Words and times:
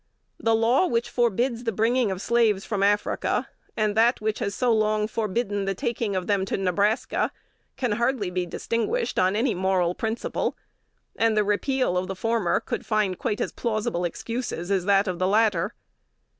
The 0.39 0.55
law 0.55 0.87
which 0.87 1.11
forbids 1.11 1.63
the 1.63 1.71
bringing 1.71 2.09
of 2.09 2.23
slaves 2.23 2.65
from 2.65 2.81
Africa, 2.81 3.47
and 3.77 3.95
that 3.95 4.19
which 4.19 4.39
has 4.39 4.55
so 4.55 4.73
long 4.73 5.07
forbidden 5.07 5.65
the 5.65 5.75
taking 5.75 6.13
them 6.13 6.43
to 6.45 6.57
Nebraska, 6.57 7.31
can 7.77 7.91
hardly 7.91 8.31
be 8.31 8.47
distinguished 8.47 9.19
on 9.19 9.35
any 9.35 9.53
moral 9.53 9.93
principle; 9.93 10.57
and 11.15 11.37
the 11.37 11.43
repeal 11.43 11.99
of 11.99 12.07
the 12.07 12.15
former 12.15 12.59
could 12.59 12.83
find 12.83 13.19
quite 13.19 13.39
as 13.41 13.51
plausible 13.51 14.03
excuses 14.03 14.71
as 14.71 14.85
that 14.85 15.07
of 15.07 15.19
the 15.19 15.27
latter. 15.27 15.75